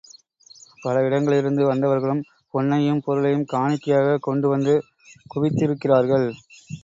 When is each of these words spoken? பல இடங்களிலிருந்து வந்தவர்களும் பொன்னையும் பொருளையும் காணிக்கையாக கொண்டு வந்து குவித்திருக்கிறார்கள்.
பல 0.83 1.01
இடங்களிலிருந்து 1.07 1.63
வந்தவர்களும் 1.65 2.23
பொன்னையும் 2.53 3.03
பொருளையும் 3.05 3.45
காணிக்கையாக 3.45 4.17
கொண்டு 4.19 4.47
வந்து 4.47 4.73
குவித்திருக்கிறார்கள். 5.31 6.27